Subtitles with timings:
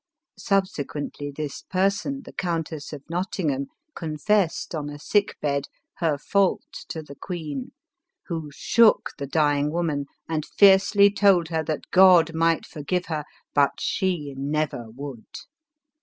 [0.39, 6.65] Subsequently this person, the Countess of Not tingham, confessed, on a sick bed, her fault
[6.89, 7.71] to the queen,
[8.25, 13.73] who shook the dying woman, and fiercely told her that God might forgive her, but
[13.79, 15.27] she never would.